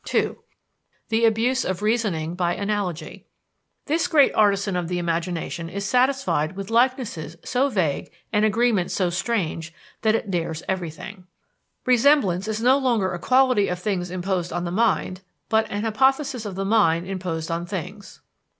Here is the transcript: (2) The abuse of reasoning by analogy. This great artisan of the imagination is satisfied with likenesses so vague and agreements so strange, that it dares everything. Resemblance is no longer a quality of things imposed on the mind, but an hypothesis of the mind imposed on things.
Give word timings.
(2) 0.05 0.35
The 1.09 1.25
abuse 1.25 1.63
of 1.63 1.83
reasoning 1.83 2.33
by 2.33 2.55
analogy. 2.55 3.27
This 3.85 4.07
great 4.07 4.33
artisan 4.33 4.75
of 4.75 4.87
the 4.87 4.97
imagination 4.97 5.69
is 5.69 5.85
satisfied 5.85 6.55
with 6.55 6.71
likenesses 6.71 7.35
so 7.45 7.69
vague 7.69 8.11
and 8.33 8.43
agreements 8.43 8.95
so 8.95 9.11
strange, 9.11 9.71
that 10.01 10.15
it 10.15 10.31
dares 10.31 10.63
everything. 10.67 11.27
Resemblance 11.85 12.47
is 12.47 12.59
no 12.63 12.79
longer 12.79 13.13
a 13.13 13.19
quality 13.19 13.67
of 13.67 13.77
things 13.77 14.09
imposed 14.09 14.51
on 14.51 14.63
the 14.63 14.71
mind, 14.71 15.21
but 15.49 15.69
an 15.69 15.83
hypothesis 15.83 16.45
of 16.47 16.55
the 16.55 16.65
mind 16.65 17.05
imposed 17.07 17.51
on 17.51 17.67
things. 17.67 18.21